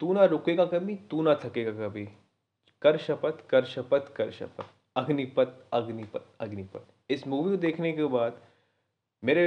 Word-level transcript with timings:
तू 0.00 0.12
ना 0.12 0.24
रुकेगा 0.24 0.64
कभी, 0.64 0.94
तू 1.10 1.22
ना 1.22 1.34
थकेगा 1.44 1.72
कभी। 1.78 2.08
कर 2.82 2.96
शपथ 2.98 3.46
कर 3.50 3.64
शपथ 3.64 4.12
कर 4.16 4.30
शपथ। 4.30 4.64
अग्निपथ 4.96 5.48
अग्निपथ 5.72 6.22
अग्निपथ। 6.40 7.10
इस 7.10 7.26
मूवी 7.26 7.50
को 7.50 7.56
देखने 7.56 7.92
के 7.92 8.04
बाद 8.04 8.40
मेरे 9.22 9.44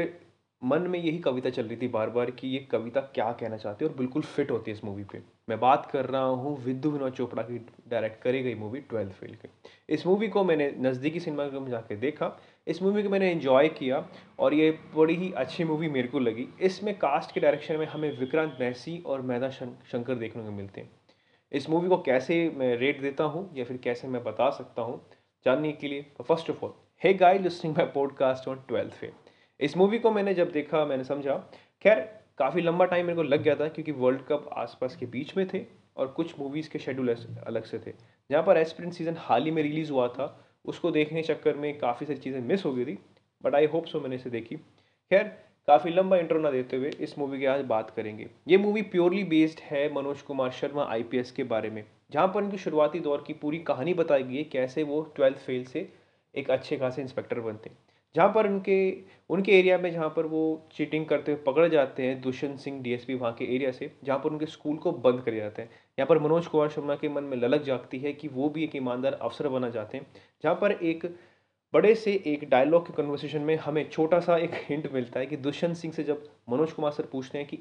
मन 0.61 0.81
में 0.81 0.99
यही 0.99 1.17
कविता 1.19 1.49
चल 1.49 1.65
रही 1.65 1.77
थी 1.77 1.87
बार 1.87 2.09
बार 2.09 2.31
कि 2.31 2.47
ये 2.47 2.59
कविता 2.71 3.01
क्या 3.15 3.31
कहना 3.31 3.57
चाहती 3.57 3.85
है 3.85 3.91
और 3.91 3.97
बिल्कुल 3.97 4.21
फिट 4.21 4.51
होती 4.51 4.71
है 4.71 4.77
इस 4.77 4.83
मूवी 4.83 5.03
पे। 5.03 5.21
मैं 5.49 5.59
बात 5.59 5.89
कर 5.91 6.05
रहा 6.05 6.21
हूँ 6.23 6.55
विद्यु 6.63 6.91
विनोद 6.91 7.13
चोपड़ा 7.13 7.43
की 7.43 7.57
डायरेक्ट 7.87 8.21
करी 8.23 8.43
गई 8.43 8.55
मूवी 8.55 8.79
ट्वेल्थ 8.81 9.11
फेल 9.11 9.35
की। 9.35 9.49
इस 9.89 10.05
मूवी 10.07 10.27
को 10.27 10.43
मैंने 10.43 10.71
नज़दीकी 10.79 11.19
सिनेमा 11.19 11.59
में 11.59 11.69
जाके 11.71 11.95
देखा। 11.95 12.27
इस 12.67 12.81
मूवी 12.81 13.03
को 13.03 13.09
मैंने 13.09 13.31
इन्जॉय 13.31 13.67
किया 13.69 14.05
और 14.39 14.53
ये 14.53 14.69
बड़ी 14.95 15.15
ही 15.15 15.31
अच्छी 15.31 15.63
मूवी 15.63 15.87
मेरे 15.89 16.07
को 16.07 16.19
लगी। 16.19 16.47
इसमें 16.61 16.97
कास्ट 16.99 17.33
के 17.33 17.39
डायरेक्शन 17.39 17.77
में 17.77 17.85
हमें 17.85 18.17
विक्रांत 18.19 18.57
मैसी 18.59 18.97
और 19.05 19.21
मैदा 19.21 19.49
शंकर 19.49 20.15
देखने 20.15 20.43
को 20.43 20.51
मिलते 20.51 20.81
हैं। 20.81 20.89
इस 21.51 21.69
मूवी 21.69 21.89
को 21.89 21.97
कैसे 21.97 22.37
मैं 22.57 22.75
रेट 22.77 23.01
देता 23.01 23.23
हूँ 23.23 23.49
या 23.55 23.65
फिर 23.65 23.77
कैसे 23.77 24.07
मैं 24.07 24.23
बता 24.23 24.49
सकता 24.49 24.81
हूँ, 24.81 25.01
जानने 25.45 25.71
के 25.71 25.87
लिए 25.87 26.05
first 26.21 26.49
of 26.49 26.65
all 26.65 26.73
hey 27.01 27.13
guy 27.13 27.39
listening 27.39 27.75
my 27.77 27.85
podcast 27.85 28.47
on 28.47 28.63
twelfth 28.67 28.93
fail 28.93 29.11
इस 29.59 29.75
मूवी 29.77 29.99
को 29.99 30.11
मैंने 30.11 30.33
जब 30.33 30.51
देखा, 30.51 30.85
मैंने 30.85 31.03
समझा, 31.03 31.35
खैर, 31.81 31.99
काफ़ी 32.37 32.61
लंबा 32.61 32.85
टाइम 32.85 33.05
मेरे 33.05 33.15
को 33.15 33.23
लग 33.23 33.43
गया 33.43 33.55
था 33.55 33.67
क्योंकि 33.67 33.91
वर्ल्ड 33.91 34.21
कप 34.21 34.49
आसपास 34.53 34.95
के 34.95 35.05
बीच 35.05 35.35
में 35.37 35.47
थे 35.53 35.65
और 35.97 36.07
कुछ 36.07 36.39
मूवीज़ 36.39 36.69
के 36.69 36.79
शेड्यूल 36.79 37.09
अलग 37.47 37.63
से 37.63 37.79
थे। 37.79 37.93
जहाँ 38.29 38.43
पर 38.43 38.57
एस्पिरेंट 38.57 38.93
सीज़न 38.93 39.15
हाल 39.19 39.45
ही 39.45 39.51
में 39.51 39.61
रिलीज़ 39.63 39.91
हुआ 39.91 40.07
था 40.07 40.27
उसको 40.65 40.91
देखने 40.91 41.23
चक्कर 41.23 41.55
में 41.55 41.77
काफ़ी 41.79 42.05
सारी 42.05 42.19
चीज़ें 42.19 42.39
मिस 42.41 42.65
हो 42.65 42.73
गई 42.73 42.85
थी 42.85 42.97
बट 43.43 43.55
आई 43.55 43.65
होप 43.65 43.85
सो 43.85 43.99
मैंने 43.99 44.15
इसे 44.15 44.29
देखी। 44.29 44.55
खैर, 44.55 45.23
काफ़ी 45.67 45.91
लंबा 45.91 46.17
इंट्रो 46.17 46.39
ना 46.39 46.51
देते 46.51 46.77
हुए 46.77 46.89
इस 46.99 47.17
मूवी 47.19 47.39
की 47.39 47.45
आज 47.45 47.61
बात 47.65 47.89
करेंगे। 47.95 48.27
ये 48.47 48.57
मूवी 48.57 48.81
प्योरली 48.83 49.23
बेस्ड 49.23 49.59
है 49.61 49.87
मनोज 49.93 50.21
कुमार 50.21 50.51
शर्मा 50.51 50.85
आईपीएस 50.85 51.31
के 51.31 51.43
बारे 51.45 51.69
में, 51.69 51.83
जहाँ 52.11 52.27
पर 52.27 52.43
उनकी 52.43 52.57
शुरुआती 52.57 52.99
दौर 52.99 53.23
की 53.27 53.33
पूरी 53.33 53.59
कहानी 53.61 53.93
बताई 53.93 54.23
गई 54.23 54.37
है 54.37 54.43
कैसे 54.43 54.83
वो 54.83 55.01
ट्वेल्थ 55.15 55.37
फेल 55.37 55.63
से 55.65 55.87
एक 56.35 56.49
अच्छे 56.51 56.77
खासे 56.77 57.01
इंस्पेक्टर 57.01 57.39
बनते 57.39 57.69
हैं। 57.69 57.77
जहाँ 58.15 58.29
पर 58.29 58.47
उनके 58.47 58.75
उनके 59.29 59.51
एरिया 59.51 59.77
में 59.77 59.91
जहाँ 59.91 60.09
पर 60.09 60.25
वो 60.25 60.41
चीटिंग 60.75 61.05
करते 61.05 61.31
हुए 61.31 61.41
पकड़ 61.43 61.67
जाते 61.67 62.03
हैं 62.03 62.19
दुष्यंत 62.21 62.59
सिंह 62.59 62.81
डीएसपी 62.83 63.13
वहाँ 63.13 63.33
के 63.33 63.45
एरिया 63.55 63.71
से, 63.71 63.91
जहाँ 64.03 64.19
पर 64.19 64.29
उनके 64.29 64.45
स्कूल 64.45 64.77
को 64.77 64.91
बंद 64.91 65.21
कर 65.21 65.35
जाते 65.35 65.61
हैं। 65.61 65.69
यहाँ 65.97 66.07
पर 66.07 66.19
मनोज 66.19 66.47
कुमार 66.47 66.69
शर्मा 66.69 66.95
के 66.95 67.09
मन 67.09 67.23
में 67.23 67.37
ललक 67.37 67.61
जागती 67.63 67.99
है 67.99 68.13
कि 68.13 68.27
वो 68.27 68.49
भी 68.49 68.63
एक 68.63 68.75
ईमानदार 68.75 69.13
अफसर 69.13 69.47
बना 69.49 69.69
जाते 69.69 69.97
हैं। 69.97 70.05
जहाँ 70.43 70.55
पर 70.55 70.71
एक 70.71 71.05
बड़े 71.73 71.93
से 71.95 72.11
एक 72.27 72.49
डायलॉग 72.49 72.87
के 72.87 72.93
कन्वर्सेशन 72.93 73.41
में 73.41 73.55
हमें 73.57 73.89
छोटा 73.89 74.19
सा 74.19 74.37
एक 74.37 74.51
हिंट 74.63 74.91
मिलता 74.93 75.19
है 75.19 75.25
कि 75.25 75.37
दुष्यंत 75.37 75.75
सिंह 75.77 75.93
से 75.93 76.03
जब 76.03 76.27
मनोज 76.49 76.71
कुमार 76.71 76.91
सर 76.91 77.05
पूछते 77.11 77.37
हैं 77.37 77.47
कि 77.47 77.59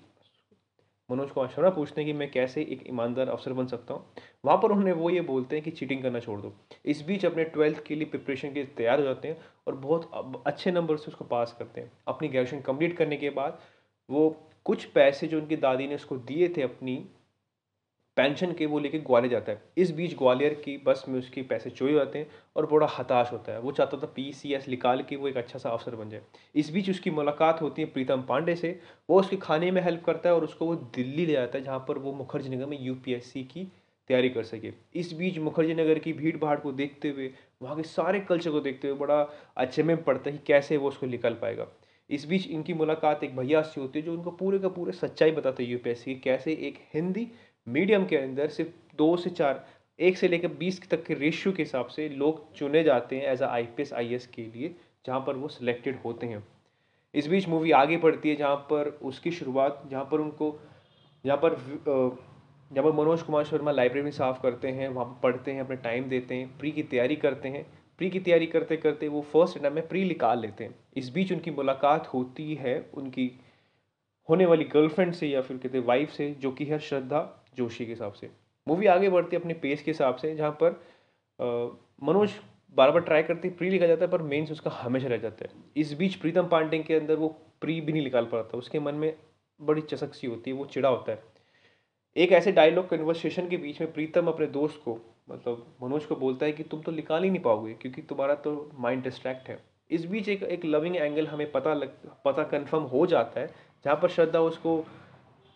मनोज 1.10 1.30
कुमार 1.30 1.48
शर्मा 1.50 1.70
पूछते 1.70 2.00
हैं 2.00 2.06
कि 2.06 2.18
मैं 2.18 2.30
कैसे 2.30 2.62
एक 2.62 2.82
ईमानदार 2.88 3.28
अफसर 3.28 3.52
बन 3.52 3.66
सकता 3.66 3.94
हूँ, 3.94 4.04
वहाँ 4.44 4.58
पर 4.58 4.70
उन्होंने 4.70 4.92
वो 4.92 5.10
ये 5.10 5.20
बोलते 5.22 5.56
हैं 5.56 5.64
कि 5.64 5.70
चीटिंग 5.70 6.02
करना 6.02 6.20
छोड़ 6.20 6.40
दो। 6.40 6.52
इस 6.84 7.02
बीच 7.06 7.24
अपने 7.26 7.44
ट्वेल्थ 7.46 7.82
के 7.86 7.94
लिए 7.94 8.04
प्रिपरेशन 8.04 8.48
के 8.48 8.54
लिए 8.54 8.74
तैयार 8.76 8.98
हो 8.98 9.04
जाते 9.04 9.28
हैं 9.28 9.36
और 9.66 9.74
बहुत 9.76 10.42
अच्छे 10.46 10.70
नंबर 10.70 10.96
से 10.96 11.08
उसको 11.08 11.24
पास 11.24 11.54
करते 11.58 11.80
हैं। 11.80 11.90
अपनी 12.08 12.28
ग्रेजुएशन 12.28 12.60
कंप्लीट 12.62 12.96
करने 12.96 13.16
के 13.16 13.30
बाद 13.30 13.58
वो 14.08 14.28
कुछ 14.64 14.84
पैसे 14.90 15.26
जो 15.26 15.38
उनकी 15.38 15.56
दादी 15.58 15.86
ने 15.86 15.94
उसको 15.94 16.16
दिए 16.18 16.48
थे 16.56 16.62
अपनी 16.62 16.96
पेंशन 18.16 18.52
के 18.52 18.66
वो 18.66 18.78
लेके 18.78 18.98
ग्वालियर 18.98 19.30
जाता 19.30 19.52
है। 19.52 19.62
इस 19.78 19.90
बीच 19.90 20.16
ग्वालियर 20.18 20.54
की 20.54 20.76
बस 20.86 21.04
में 21.08 21.18
उसके 21.18 21.42
पैसे 21.42 21.70
चोरी 21.70 21.92
हो 21.92 21.98
जाते 21.98 22.18
हैं 22.18 22.26
और 22.56 22.66
बड़ा 22.66 22.86
हताश 22.98 23.32
होता 23.32 23.52
है। 23.52 23.60
वो 23.60 23.72
चाहता 23.72 23.96
था 23.96 24.06
पी 24.06 24.32
सी 24.32 24.52
एस 24.54 24.68
निकाल 24.68 25.02
के 25.02 25.16
वो 25.16 25.28
एक 25.28 25.36
अच्छा 25.36 25.58
सा 25.58 25.70
अफसर 25.70 25.96
बन 25.96 26.10
जाए। 26.10 26.22
इस 26.54 26.70
बीच 26.72 26.90
उसकी 26.90 27.10
मुलाकात 27.10 27.62
होती 27.62 27.82
है 27.82 27.88
प्रीतम 27.88 28.22
पांडे 28.22 28.56
से। 28.56 28.78
वो 29.10 29.20
उसके 29.20 29.36
खाने 29.36 29.70
में 29.70 29.82
हेल्प 29.82 30.04
करता 30.04 30.28
है 30.28 30.34
और 30.34 30.44
उसको 30.44 30.66
वो 30.66 30.74
दिल्ली 30.74 31.26
ले 31.26 31.32
जाता 31.32 31.58
है, 31.58 31.64
जहाँ 31.64 31.84
पर 31.88 31.98
वो 31.98 32.12
मुखर्जी 32.12 32.56
नगर 32.56 32.66
में 32.66 32.78
यू 32.80 32.94
पी 32.94 33.12
एस 33.12 33.32
सी 33.32 33.44
की 33.44 33.64
तैयारी 34.10 34.28
कर 34.30 34.42
सके। 34.44 34.72
इस 34.94 35.12
बीच 35.12 35.38
मुखर्जी 35.38 35.74
नगर 35.74 35.98
की 35.98 36.12
भीड़ 36.12 36.36
भाड़ 36.36 36.58
को 36.60 36.72
देखते 36.72 37.08
हुए, 37.08 37.30
वहाँ 37.62 37.76
के 37.76 37.82
सारे 37.82 38.20
कल्चर 38.20 38.50
को 38.50 38.60
देखते 38.60 38.88
हुए 38.88 38.98
बड़ा 38.98 39.26
अच्छे 39.56 39.82
में 39.82 40.02
पड़ता 40.04 40.30
है 40.30 40.36
कि 40.36 40.42
कैसे 40.46 40.76
वो 40.76 40.88
उसको 40.88 41.06
निकल 41.06 41.34
पाएगा। 41.34 41.66
इस 42.10 42.26
बीच 42.26 42.46
इनकी 42.46 42.74
मुलाकात 42.74 43.22
एक 43.24 43.36
भैया 43.36 43.60
से 43.62 43.80
होती 43.80 43.98
है, 43.98 44.04
जो 44.04 44.12
उनको 44.12 44.30
पूरे 44.30 44.58
का 44.58 44.68
पूरे 44.68 44.92
सच्चाई 44.92 45.30
बताते 45.30 45.62
हैं 45.62 45.70
यूपीएससी 45.70 46.14
कैसे 46.14 46.52
एक 46.52 46.78
हिंदी 46.94 47.26
मीडियम 47.66 48.04
के 48.06 48.16
अंदर 48.16 48.48
सिर्फ़ 48.48 48.96
दो 48.96 49.16
से 49.16 49.30
चार, 49.30 49.64
एक 49.98 50.16
से 50.18 50.28
लेकर 50.28 50.48
बीस 50.48 50.88
तक 50.90 51.04
के 51.04 51.14
रेशियो 51.14 51.54
के 51.54 51.62
हिसाब 51.62 51.86
से 51.86 52.08
लोग 52.08 52.54
चुने 52.54 52.82
जाते 52.84 53.16
हैं 53.16 53.24
as 53.24 53.42
a 53.42 53.46
I 53.46 53.64
P 53.66 53.82
S 53.82 53.92
I 53.92 54.14
S 54.14 54.26
के 54.26 54.42
लिए, 54.42 54.74
जहाँ 55.06 55.20
पर 55.20 55.36
वो 55.36 55.48
सिलेक्टेड 55.48 55.98
होते 56.04 56.26
हैं। 56.26 56.42
इस 57.14 57.26
बीच 57.26 57.48
मूवी 57.48 57.70
आगे 57.70 57.96
बढ़ती 57.96 58.28
है, 58.28 58.36
जहाँ 58.36 58.56
पर 58.70 58.88
उसकी 59.02 59.30
शुरुआत, 59.30 59.82
जहाँ 59.90 60.04
पर 60.04 60.20
उनको, 60.20 60.58
जहाँ 61.24 61.36
पर 61.36 61.56
जहाँ 62.70 62.84
पर 62.84 62.92
मनोज 62.92 63.22
कुमार 63.22 63.44
शर्मा 63.44 63.70
लाइब्रेरी 63.70 64.04
में 64.04 64.10
साफ़ 64.10 64.40
करते 64.42 64.68
हैं, 64.68 64.88
वहाँ 64.88 65.06
पर 65.06 65.20
पढ़ते 65.22 65.52
हैं, 65.52 65.60
अपने 65.60 65.76
टाइम 65.76 66.08
देते 66.08 66.34
हैं 66.34 66.58
प्री 66.58 66.70
की 66.70 66.82
तैयारी 66.82 67.16
करते 67.16 67.48
हैं। 67.48 67.64
प्री 67.98 68.08
की 68.10 68.20
तैयारी 68.20 68.46
करते 68.46 68.76
करते 68.76 69.08
वो 69.08 69.20
फ़र्स्ट 69.22 69.58
अटैम्प 69.58 69.74
में 69.74 69.88
प्री 69.88 70.04
निकाल 70.04 70.40
लेते 70.40 70.64
हैं। 70.64 70.74
इस 70.96 71.10
बीच 71.10 71.32
उनकी 71.32 71.50
मुलाकात 71.50 72.06
होती 72.06 72.54
है, 72.54 72.90
उनकी 72.94 73.30
होने 74.28 74.46
वाली 74.46 74.64
गर्लफ्रेंड 74.64 75.12
से 75.12 75.28
या 75.28 75.40
फिर 75.40 75.56
कहते 75.56 75.78
वाइफ 75.78 76.10
से, 76.10 76.30
जो 76.30 76.52
कि 76.52 76.64
है 76.64 76.78
श्रद्धा। 76.78 77.41
जोशी 77.52 77.84
के 77.86 77.92
हिसाब 77.92 78.12
से। 78.12 78.30
मूवी 78.66 78.86
आगे 78.86 79.08
बढ़ती 79.08 79.36
है 79.36 79.40
अपने 79.40 79.54
पेस 79.54 79.82
के 79.82 79.90
हिसाब 79.90 80.16
से, 80.16 80.34
जहाँ 80.34 80.56
पर 80.62 80.80
मनोज 82.02 82.30
बार 82.76 82.90
बार 82.90 83.00
ट्राई 83.02 83.22
करती 83.22 83.48
प्री 83.50 83.70
लिखा 83.70 83.86
जाता 83.86 84.04
है, 84.04 84.10
पर 84.10 84.22
मेन्स 84.22 84.50
उसका 84.52 84.70
हमेशा 84.72 85.08
रह 85.08 85.16
जाता 85.18 85.44
है। 85.44 85.50
इस 85.76 85.92
बीच 85.92 86.14
प्रीतम 86.14 86.46
पांडे 86.48 86.78
के 86.78 86.94
अंदर 86.94 87.16
वो 87.16 87.28
प्री 87.60 87.80
भी 87.80 87.92
नहीं 87.92 88.02
निकाल 88.02 88.24
पाता, 88.26 88.58
उसके 88.58 88.80
मन 88.80 88.94
में 88.94 89.14
बड़ी 89.60 89.82
चसक 89.82 90.14
सी 90.14 90.26
होती 90.26 90.50
है, 90.50 90.56
वो 90.56 90.64
चिड़ा 90.66 90.88
होता 90.88 91.12
है। 91.12 91.22
एक 92.16 92.32
ऐसे 92.32 92.52
डायलॉग 92.52 92.88
कन्वर्सेशन 92.88 93.48
के 93.48 93.56
बीच 93.56 93.80
में 93.80 93.92
प्रीतम 93.92 94.26
अपने 94.26 94.46
दोस्त 94.48 94.80
को 94.84 94.98
मतलब 95.30 95.66
मनोज 95.82 96.04
को 96.04 96.16
बोलता 96.16 96.46
है 96.46 96.52
कि 96.52 96.62
तुम 96.62 96.80
तो 96.82 96.92
निकाल 96.92 97.24
ही 97.24 97.30
नहीं 97.30 97.42
पाओगे, 97.42 97.72
क्योंकि 97.74 98.02
तुम्हारा 98.02 98.34
तो 98.36 98.70
माइंड 98.78 99.02
डिस्ट्रैक्ट 99.02 99.48
है। 99.48 99.58
इस 99.90 100.04
बीच 100.06 100.28
एक 100.28 100.42
एक 100.44 100.64
लविंग 100.64 100.96
एंगल 100.96 101.26
हमें 101.26 101.50
पता 101.52 101.74
लग, 101.74 101.92
पता 102.24 102.42
कंफर्म 102.44 102.82
हो 102.84 103.06
जाता 103.06 103.40
है, 103.40 103.46
जहाँ 103.84 103.96
पर 103.96 104.08
श्रद्धा 104.08 104.40
उसको 104.40 104.84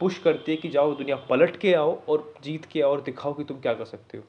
पुश 0.01 0.19
करती 0.19 0.53
है 0.53 0.57
कि 0.59 0.69
जाओ 0.71 0.95
दुनिया 0.95 1.17
पलट 1.29 1.57
के 1.57 1.75
आओ 1.75 1.99
और 2.01 2.33
जीत 2.43 2.65
के 2.65 2.83
आओ 2.83 2.91
और 2.91 3.01
दिखाओ 3.03 3.35
कि 3.35 3.45
तुम 3.45 3.61
क्या 3.61 3.75
कर 3.75 3.85
सकते 3.87 4.19
हो। 4.19 4.25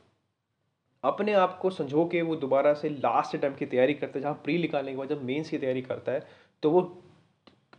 अपने 1.03 1.33
आप 1.35 1.57
को 1.61 1.69
संजो 1.69 2.05
के 2.05 2.21
वो 2.21 2.35
दोबारा 2.37 2.73
से 2.73 2.89
लास्ट 2.89 3.35
अटैम्प्ट 3.35 3.59
की 3.59 3.65
तैयारी 3.65 3.93
करता 3.93 4.17
है, 4.17 4.21
जहाँ 4.21 4.41
प्री 4.43 4.57
निकालने 4.57 4.91
के 4.91 4.97
बाद 4.97 5.09
जब 5.09 5.23
मेंस 5.23 5.49
की 5.49 5.57
तैयारी 5.57 5.81
करता 5.81 6.11
है 6.11 6.25
तो 6.63 6.71
वो 6.71 6.81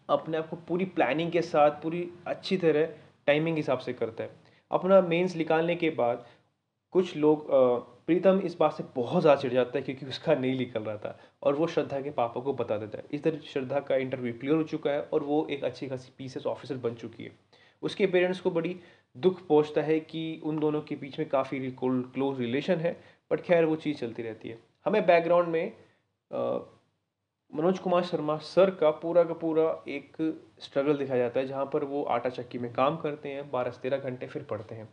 अपने 0.09 0.37
आप 0.39 0.49
को 0.49 0.57
पूरी 0.59 0.85
प्लानिंग 0.87 1.33
के 1.33 1.43
साथ, 1.43 1.71
पूरी 1.83 2.09
अच्छी 2.27 2.57
तरह 2.57 2.93
टाइमिंग 3.27 3.57
हिसाब 3.57 3.79
से 3.79 3.93
करता 3.93 4.25
है। 4.25 4.31
अपना 4.71 5.01
मेंस 5.03 5.37
निकालने 5.37 5.77
के 5.77 5.91
बाद 5.93 6.25
कुछ 6.93 7.17
लोग 7.17 7.47
प्रीतम 8.07 8.41
इस 8.41 8.57
बात 8.57 8.73
से 8.73 8.85
बहुत 8.95 9.23
ज़्यादा 9.23 9.41
चिढ़ 9.41 9.53
जाता 9.53 9.79
है 9.79 9.83
क्योंकि 9.85 10.07
उसका 10.07 10.35
नहीं 10.35 10.59
निकल 10.59 10.83
रहा 10.83 10.97
था 10.97 11.19
और 11.43 11.55
वो 11.55 11.67
श्रद्धा 11.67 12.01
के 12.01 12.11
पापा 12.13 12.41
को 12.41 12.53
बता 12.55 12.77
देता 12.79 12.99
है। 12.99 13.05
इस 13.13 13.23
तरह 13.23 13.39
श्रद्धा 13.47 13.81
का 13.81 13.97
इंटरव्यू 13.97 14.33
क्लियर 14.33 14.57
हो 14.57 14.63
चुका 14.65 14.91
है 14.91 15.03
और 15.03 15.23
वो 15.25 15.47
एक 15.51 15.65
अच्छी 15.65 15.89
खासी 15.89 16.13
पीसेस 16.19 16.47
ऑफिसर 16.47 16.77
बन 16.79 16.95
चुकी 16.95 17.25
है। 17.25 17.31
उसके 17.83 18.07
पेरेंट्स 18.07 18.41
को 18.41 18.51
बड़ी 18.51 18.77
दुख 19.17 19.47
पहुँचता 19.47 19.83
है 19.83 19.99
कि 20.01 20.41
उन 20.45 20.59
दोनों 20.59 20.81
के 20.83 20.97
बीच 20.97 21.19
में 21.19 21.29
काफ़ी 21.29 21.71
क्लोज 21.81 22.39
रिलेशन 22.41 22.79
है 22.79 22.97
बट 23.31 23.41
खैर 23.41 23.65
वो 23.65 23.77
चीज़ 23.77 23.97
चलती 23.99 24.23
रहती 24.23 24.49
है। 24.49 24.59
हमें 24.87 25.05
बैकग्राउंड 25.07 25.49
में 25.49 25.73
मनोज 27.53 27.79
कुमार 27.79 28.03
शर्मा 28.05 28.37
सर 28.39 28.71
का 28.71 28.91
पूरा 28.93 29.23
का 29.25 29.35
पूरा 29.35 29.65
एक 29.89 30.17
स्ट्रगल 30.61 30.97
दिखाया 30.97 31.19
जाता 31.19 31.41
है, 31.41 31.47
जहाँ 31.47 31.65
पर 31.73 31.85
वो 31.85 32.03
आटा 32.05 32.29
चक्की 32.31 32.59
में 32.59 32.73
काम 32.73 32.97
करते 32.97 33.29
हैं 33.29 33.51
बारह 33.51 33.71
से 33.71 33.81
तेरह 33.83 33.99
घंटे 34.01 34.27
फिर 34.27 34.43
पढ़ते 34.43 34.75
हैं। 34.75 34.89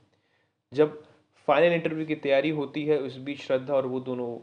जब 0.71 1.01
फाइनल 1.47 1.73
इंटरव्यू 1.73 2.05
की 2.05 2.15
तैयारी 2.15 2.49
होती 2.49 2.85
है, 2.85 2.97
उस 2.99 3.17
बीच 3.17 3.41
श्रद्धा 3.41 3.73
और 3.73 3.85
वो 3.85 3.99
दोनों 4.01 4.37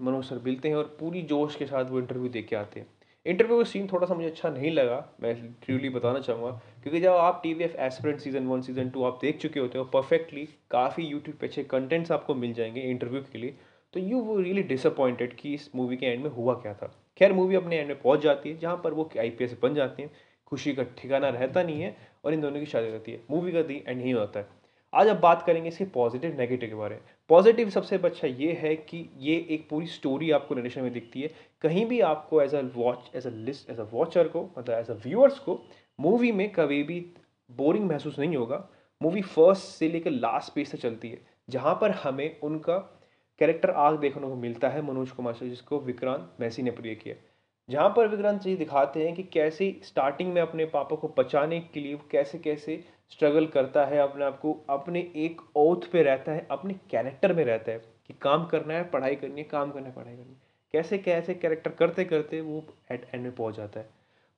मनोज 0.00 0.24
सर 0.24 0.38
मिलते 0.44 0.68
हैं 0.68 0.76
और 0.76 0.96
पूरी 1.00 1.22
जोश 1.22 1.56
के 1.56 1.66
साथ 1.66 1.84
वो 1.84 1.98
इंटरव्यू 1.98 2.28
दे 2.28 2.42
के 2.42 2.56
आते 2.56 2.80
हैं। 2.80 2.86
इंटरव्यू 3.26 3.56
का 3.58 3.64
सीन 3.64 3.86
थोड़ा 3.86 4.06
सा 4.06 4.14
मुझे 4.14 4.28
अच्छा 4.28 4.48
नहीं 4.50 4.70
लगा, 4.70 4.96
मैं 5.22 5.34
ट्रूली 5.64 5.88
बताना 5.88 6.20
चाहूँगा। 6.20 6.50
क्योंकि 6.82 7.00
जब 7.00 7.12
आप 7.12 7.40
T 7.42 7.52
V 7.54 7.64
F 7.64 7.76
aspirant 7.76 8.20
season 8.20 8.46
one 8.46 8.60
season 8.60 8.90
two 8.90 9.02
आप 9.04 9.18
देख 9.22 9.38
चुके 9.38 9.60
होते 9.60 9.78
हो 9.78 9.84
परफेक्टली 9.84 10.44
काफ़ी 10.70 11.04
यूट्यूब 11.04 11.36
पे 11.36 11.46
अच्छे 11.46 11.64
कंटेंट्स 11.64 12.12
आपको 12.12 12.34
मिल 12.34 12.52
जाएँगे 12.52 12.80
इंटरव्यू 12.80 13.20
के 13.22 13.38
लिए 13.38 13.54
तो 13.94 14.00
यू 14.00 14.20
वो 14.20 14.38
रियली 14.40 14.62
डिसअपॉइंटेड 14.62 15.34
कि 15.36 15.54
इस 15.54 15.70
मूवी 15.76 15.96
के 15.96 16.06
एंड 16.06 16.22
में 16.22 16.30
हुआ 16.30 16.54
क्या 16.54 16.74
था। 16.74 16.92
खैर 17.18 17.32
मूवी 17.32 17.54
अपने 17.54 17.78
एंड 17.78 17.88
में 17.88 18.00
पहुँच 18.00 18.20
जाती 18.20 18.50
है, 18.50 18.58
जहाँ 18.58 18.80
पर 18.84 18.92
वो 18.92 19.08
आई 19.18 19.30
पी 19.30 19.44
एस 19.44 19.56
बन 19.62 19.74
जाते 19.74 20.02
हैं, 20.02 20.10
खुशी 20.46 20.74
का 20.74 20.82
ठिकाना 20.98 21.28
रहता 21.28 21.62
नहीं 21.62 21.82
है 21.82 21.96
और 22.24 22.34
इन 22.34 22.40
दोनों 22.40 22.60
की 22.60 22.66
शादी 22.66 22.90
रहती 22.90 23.12
है। 23.12 23.20
मूवी 23.30 23.52
का 23.52 23.62
दी 23.62 23.82
एंड 23.86 24.00
यही 24.00 24.10
होता 24.10 24.40
है। 24.40 24.46
आज 24.92 25.08
अब 25.08 25.20
बात 25.20 25.42
करेंगे 25.42 25.68
इसके 25.68 25.84
पॉजिटिव 25.84 26.36
नेगेटिव 26.38 26.68
के 26.68 26.74
बारे 26.74 26.94
में। 26.94 27.02
पॉजिटिव 27.28 27.68
सबसे 27.70 27.96
अच्छा 27.96 28.26
ये 28.26 28.52
है 28.52 28.74
कि 28.76 29.08
ये 29.18 29.34
एक 29.50 29.68
पूरी 29.68 29.86
स्टोरी 29.86 30.30
आपको 30.30 30.54
नरेशन 30.54 30.82
में 30.82 30.92
दिखती 30.92 31.22
है। 31.22 31.30
कहीं 31.62 31.86
भी 31.86 32.00
आपको 32.00 32.42
as 32.42 32.54
a 32.54 32.62
watch 32.76 33.10
as 33.14 33.26
a 33.26 33.30
list 33.30 33.70
as 33.70 33.80
a 33.80 33.86
watcher 33.92 34.28
को 34.28 34.42
मतलब 34.58 34.74
एज 34.74 34.90
अ 34.90 34.94
व्यूअर्स 34.94 35.38
को 35.38 35.60
मूवी 36.00 36.32
में 36.32 36.48
कभी 36.52 36.82
भी 36.82 37.00
बोरिंग 37.50 37.88
महसूस 37.90 38.18
नहीं 38.18 38.36
होगा। 38.36 38.68
मूवी 39.00 39.22
फ़र्स्ट 39.22 39.62
से 39.62 39.88
लेकर 39.88 40.10
लास्ट 40.10 40.54
पेज 40.54 40.72
तक 40.72 40.78
चलती 40.78 41.08
है। 41.08 41.18
जहाँ 41.50 41.78
पर 41.80 41.90
हमें 41.90 42.40
उनका 42.40 42.78
कैरेक्टर 43.40 43.70
आग 43.70 43.98
देखने 43.98 44.28
को 44.28 44.34
मिलता 44.34 44.68
है, 44.68 44.82
मनोज 44.82 45.10
कुमार 45.10 45.34
से, 45.34 45.48
जिसको 45.48 45.80
विक्रांत 45.80 46.32
मैसी 46.40 46.62
ने 46.62 46.70
प्रिय 46.70 46.94
किया। 46.94 47.14
जहाँ 47.70 47.88
पर 47.96 48.08
विक्रांत 48.08 48.40
जी 48.42 48.54
दिखाते 48.56 49.04
हैं 49.06 49.14
कि 49.14 49.22
कैसे 49.22 49.80
स्टार्टिंग 49.84 50.32
में 50.32 50.40
अपने 50.42 50.64
पापा 50.64 50.96
को 50.96 51.08
बचाने 51.18 51.60
के 51.60 51.80
लिए 51.80 51.98
कैसे 52.10 52.38
कैसे 52.38 52.84
स्ट्रगल 53.10 53.46
करता 53.46 53.84
है, 53.84 53.98
अपने 53.98 54.24
आप 54.24 54.38
को 54.40 54.52
अपने 54.70 55.00
एक 55.16 55.40
ओथ 55.56 55.90
पे 55.92 56.02
रहता 56.02 56.32
है, 56.32 56.46
अपने 56.50 56.74
कैरेक्टर 56.90 57.32
में 57.32 57.44
रहता 57.44 57.72
है 57.72 57.78
कि 57.78 58.14
काम 58.22 58.46
करना 58.46 58.74
है, 58.74 58.90
पढ़ाई 58.90 59.14
करनी 59.14 59.40
है, 59.40 59.46
काम 59.48 59.70
करना 59.70 59.86
है, 59.86 59.94
पढ़ाई 59.94 60.12
करनी 60.12 60.32
है। 60.32 60.40
कैसे 60.74 60.98
कैसे 60.98 61.34
कैरेक्टर 61.34 61.70
करते 61.70 62.04
करते 62.04 62.40
वो 62.40 62.64
एट 62.92 63.06
एंड 63.14 63.22
में 63.22 63.34
पहुँच 63.34 63.56
जाता 63.56 63.80
है। 63.80 63.88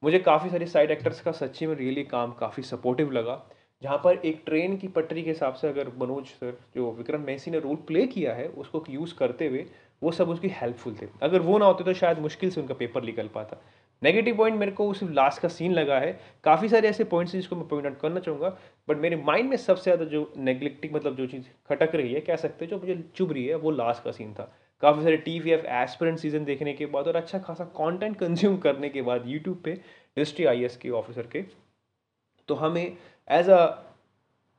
मुझे 0.03 0.19
काफ़ी 0.19 0.51
सारे 0.51 0.67
साइड 0.67 0.91
एक्टर्स 0.91 1.21
का 1.21 1.33
सच्ची 1.33 1.67
में 1.67 1.75
रियली 1.75 2.05
काम 2.05 2.33
काफ़ी 2.33 2.63
सपोर्टिव 2.63 3.11
लगा। 3.11 3.43
जहाँ 3.83 3.99
पर 3.99 4.17
एक 4.17 4.43
ट्रेन 4.47 4.77
की 4.77 4.89
पटरी 4.89 5.23
के 5.23 5.31
हिसाब 5.31 5.55
से 5.55 5.69
अगर 5.69 5.89
मनोज 5.99 6.25
सर 6.25 6.59
जो 6.77 6.91
विक्रम 6.93 7.21
मैसी 7.21 7.51
ने 7.51 7.59
रोल 7.59 7.77
प्ले 7.77 8.07
किया 8.07 8.35
है, 8.35 8.47
उसको 8.49 8.85
यूज़ 8.91 9.15
करते 9.15 9.49
हुए 9.49 9.65
वो 10.03 10.11
सब 10.13 10.29
उसकी 10.29 10.49
हेल्पफुल 10.53 10.95
थे। 11.03 11.07
अगर 11.23 11.41
वो 11.41 11.59
ना 11.59 11.67
होते 11.67 11.85
तो 11.85 11.93
शायद 11.95 12.19
मुश्किल 12.21 12.51
से 12.51 12.61
उनका 12.61 12.75
पेपर 12.75 13.03
निकल 13.05 13.29
पाता। 13.35 13.61
नेगेटिव 14.03 14.37
पॉइंट 14.37 14.57
मेरे 14.59 14.73
को 14.73 14.93
सिर्फ़ 14.95 15.13
लास्ट 15.15 15.41
का 15.43 15.49
सीन 15.49 15.73
लगा 15.73 15.99
है। 15.99 16.13
काफ़ी 16.45 16.69
सारे 16.69 16.89
ऐसे 16.89 17.05
पॉइंट्स 17.07 17.35
हैं 17.35 17.41
जिसको 17.41 17.57
मैं 17.57 17.67
पॉइंट 17.69 17.87
आउट 17.87 18.01
करना 18.01 18.21
चाहूँगा 18.21 18.49
बट 18.89 18.97
मेरे 18.99 19.17
माइंड 19.19 19.49
में 19.51 19.57
सबसे 19.59 19.83
ज़्यादा 19.83 20.05
जो 20.07 20.33
नेगलेक्टिंग 20.39 20.95
मतलब 20.95 21.17
जो 21.17 21.27
चीज़ 21.27 21.45
खटक 21.69 21.95
रही 21.95 22.13
है, 22.15 22.21
कह 22.21 22.37
सकते 22.37 22.65
हैं, 22.65 22.71
जो 22.71 22.79
मुझे 22.79 23.03
चुभ 23.17 23.33
रही 23.33 23.47
है, 23.47 23.55
वो 23.57 23.71
लास्ट 23.73 24.05
का 24.05 24.13
सीन 24.13 24.33
था। 24.35 24.53
काफ़ी 24.83 25.03
सारे 25.03 25.17
T 25.19 25.39
V 25.41 25.51
F 25.51 25.67
aspirant 25.67 26.19
season 26.19 26.45
देखने 26.45 26.73
के 26.73 26.87
बाद 26.89 27.09
और 27.09 27.17
अच्छा 27.17 27.39
खासा 27.39 27.65
कॉन्टेंट 27.75 28.17
कंज्यूम 28.19 28.57
करने 28.59 28.89
के 28.89 29.03
बाद 29.03 29.29
यूट्यूब 29.29 29.61
पे 29.65 29.73
हिस्ट्री 30.17 30.45
आई 30.47 30.69
के 30.83 30.91
ऑफिसर 30.93 31.27
के 31.33 31.43
तो 32.49 32.55
हमें 32.55 32.85
एज 33.29 33.51
अ 33.51 33.61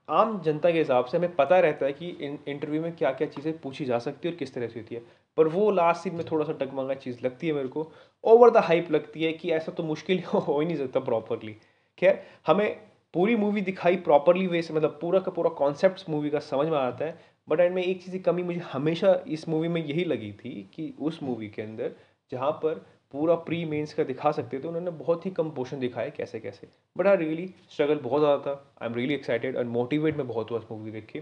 आम 0.07 0.39
जनता 0.41 0.71
के 0.71 0.77
हिसाब 0.77 1.05
से 1.05 1.17
हमें 1.17 1.35
पता 1.35 1.59
रहता 1.59 1.85
है 1.85 1.93
कि 1.93 2.07
इंटरव्यू 2.47 2.81
में 2.81 2.95
क्या 2.95 3.11
क्या 3.11 3.27
चीज़ें 3.27 3.57
पूछी 3.59 3.85
जा 3.85 3.99
सकती 3.99 4.27
है 4.27 4.33
और 4.33 4.37
किस 4.39 4.53
तरह 4.53 4.67
से 4.67 4.79
होती 4.79 4.95
है। 4.95 5.01
पर 5.37 5.47
वो 5.47 5.69
लास्ट 5.71 6.01
सीन 6.03 6.15
में 6.15 6.25
थोड़ा 6.31 6.45
सा 6.45 6.53
डगमगा 6.55 6.93
चीज़ 6.95 7.25
लगती 7.25 7.47
है 7.47 7.53
मेरे 7.53 7.67
को। 7.67 7.91
ओवर 8.23 8.49
द 8.49 8.63
हाइप 8.63 8.91
लगती 8.91 9.23
है 9.23 9.31
कि 9.33 9.51
ऐसा 9.51 9.71
तो 9.71 9.83
मुश्किल 9.83 10.19
हो 10.25 10.59
ही 10.59 10.65
नहीं 10.65 10.77
सकता 10.77 10.99
प्रॉपरली 11.01 11.55
खैर, 11.97 12.21
हमें 12.47 12.79
पूरी 13.13 13.35
मूवी 13.35 13.61
दिखाई 13.61 13.95
प्रॉपरली 13.99 14.47
वे 14.47 14.61
से 14.61 14.73
मतलब 14.73 14.97
पूरा 15.01 15.19
का 15.19 15.31
पूरा 15.31 15.49
कॉन्सेप्ट 15.55 16.09
मूवी 16.09 16.29
का 16.29 16.39
समझ 16.41 16.67
में 16.67 16.77
आता 16.77 17.05
है। 17.05 17.17
बट 17.47 17.59
एंड 17.59 17.73
में 17.75 17.83
एक 17.83 18.01
चीज़ 18.03 18.11
की 18.11 18.19
कमी 18.21 18.43
मुझे 18.43 18.59
हमेशा 18.71 19.13
इस 19.27 19.47
मूवी 19.49 19.67
में 19.67 19.85
यही 19.85 20.03
लगी 20.05 20.31
थी 20.33 20.51
कि 20.73 20.93
उस 20.99 21.21
मूवी 21.23 21.49
के 21.49 21.61
अंदर 21.61 21.95
जहाँ 22.31 22.51
पर 22.63 22.85
पूरा 23.13 23.35
प्री 23.37 23.63
मेंस 23.65 23.93
का 23.93 24.03
दिखा 24.03 24.31
सकते 24.31 24.59
थे, 24.59 24.67
उन्होंने 24.67 24.91
बहुत 24.91 25.25
ही 25.25 25.31
कम 25.31 25.49
पोर्शन 25.51 25.79
दिखाया 25.79 26.09
कैसे 26.09 26.39
कैसे 26.39 26.67
बट 26.95 27.07
आई 27.07 27.15
रियली 27.15 27.49
स्ट्रगल 27.71 27.99
बहुत 28.03 28.21
ज़्यादा 28.21 28.41
था। 28.45 28.53
I 28.81 28.87
am 28.87 28.95
really 28.95 29.13
excited 29.13 29.55
and 29.55 29.69
motivate 29.69 30.17
में 30.17 30.27
बहुत 30.27 30.51
हुआ 30.51 30.59
इस 30.59 30.71
मूवी 30.71 30.91
देख 30.91 31.05
के। 31.05 31.19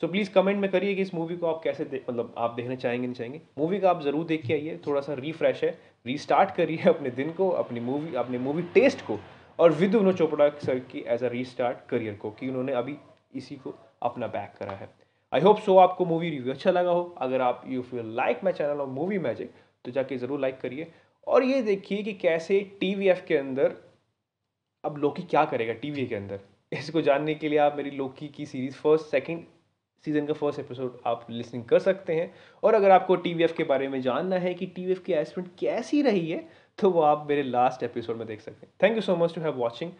सो 0.00 0.08
प्लीज़ 0.08 0.30
कमेंट 0.32 0.58
में 0.60 0.70
करिए 0.70 0.94
कि 0.94 1.02
इस 1.02 1.14
मूवी 1.14 1.36
को 1.36 1.46
आप 1.46 1.60
कैसे 1.64 1.84
मतलब 1.84 2.34
आप 2.38 2.54
देखना 2.54 2.74
चाहेंगे, 2.74 3.06
नहीं 3.06 3.14
चाहेंगे। 3.14 3.40
मूवी 3.58 3.78
का 3.80 3.90
आप 3.90 4.02
ज़रूर 4.02 4.24
देख 4.26 4.46
के 4.46 4.52
आइए 4.52 4.78
थोड़ा 4.86 5.00
सा 5.00 5.14
रिफ्रेश 5.14 5.62
है 5.64 5.70
रीस्टार्ट 6.06 6.54
करिए 6.56 6.88
अपने 6.88 7.10
दिन 7.12 7.30
को, 7.32 7.48
अपनी 7.50 7.80
मूवी 7.80 8.14
अपने 8.16 8.38
मूवी 8.38 8.62
टेस्ट 8.74 9.06
को। 9.06 9.18
और 9.58 9.72
विद 9.72 9.94
विनोद 9.94 10.16
चोपड़ा 10.16 10.48
सर 10.58 10.78
की 10.90 11.04
एज 11.08 11.22
अ 11.24 11.28
रीस्टार्ट 11.28 11.78
करियर 11.88 12.14
को, 12.14 12.30
कि 12.30 12.48
उन्होंने 12.48 12.72
अभी 12.74 12.96
इसी 13.34 13.56
को 13.56 13.74
अपना 14.02 14.26
बैक 14.28 14.52
करा 14.58 14.72
है। 14.72 14.88
आई 15.32 15.40
होप 15.40 15.58
सो 15.60 15.76
आपको 15.78 16.04
मूवी 16.04 16.30
रिव्यू 16.30 16.52
अच्छा 16.52 16.70
लगा 16.70 16.90
हो। 16.90 17.04
अगर 17.18 17.40
आप 17.40 17.62
you 17.68 17.82
feel 17.82 18.14
like 18.16 18.44
my 18.44 18.52
channel 18.52 18.80
और 18.80 18.86
मूवी 18.88 19.18
मैजिक 19.20 19.50
तो 19.84 19.90
जाके 19.90 20.16
ज़रूर 20.18 20.40
लाइक 20.40 20.60
करिए। 20.60 20.90
और 21.26 21.44
ये 21.44 21.62
देखिए 21.62 22.02
कि 22.02 22.12
कैसे 22.14 22.60
टी 22.80 22.94
वी 22.94 23.08
एफ़ 23.08 23.24
के 23.26 23.36
अंदर, 23.36 23.74
अब 24.84 24.98
लोकी 24.98 25.22
क्या 25.24 25.44
करेगा 25.44 25.72
टी 25.74 25.90
वी 25.90 26.06
के 26.06 26.14
अंदर? 26.14 26.40
इसको 26.72 27.00
जानने 27.02 27.34
के 27.34 27.48
लिए 27.48 27.58
आप 27.60 27.76
मेरी 27.76 27.90
लोकी 27.92 28.28
की 28.28 28.46
सीरीज़ 28.46 28.74
फ़र्स्ट 28.74 29.06
सेकंड 29.06 29.44
सीज़न 30.04 30.26
का 30.26 30.32
फ़र्स्ट 30.32 30.60
एपिसोड 30.60 30.98
आप 31.06 31.26
लिसनिंग 31.30 31.64
कर 31.64 31.78
सकते 31.78 32.14
हैं। 32.14 32.32
और 32.62 32.74
अगर 32.74 32.90
आपको 32.90 33.16
टीवीएफ 33.16 33.54
के 33.56 33.64
बारे 33.64 33.88
में 33.88 34.00
जानना 34.02 34.36
है 34.36 34.54
कि 34.54 34.66
टीवीएफ 34.66 35.02
की 35.04 35.12
एसमेंट 35.12 35.50
कैसी 35.58 36.02
रही 36.02 36.30
है 36.30 36.48
तो 36.78 36.90
वो 36.90 37.02
आप 37.02 37.26
मेरे 37.28 37.42
लास्ट 37.42 37.82
एपिसोड 37.82 38.16
में 38.16 38.26
देख 38.26 38.40
सकते 38.40 38.66
हैं। 38.66 38.72
Thank 38.82 38.96
you 38.96 39.02
so 39.02 39.16
much 39.16 39.34
to 39.34 39.40
have 39.40 39.54
watching 39.54 39.92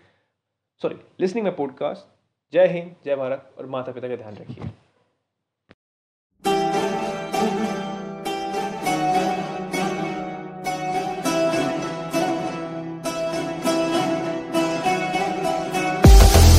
sorry 0.82 0.96
listening 1.20 1.46
my 1.46 1.55
podcast 1.56 2.12
जय 2.52 2.67
हिंद, 2.67 2.94
जय 3.05 3.17
भारत, 3.17 3.55
और 3.58 3.67
माता 3.67 3.93
पिता 3.93 4.08
का 4.08 4.17
ध्यान 4.17 4.35
रखिए। 4.35 4.70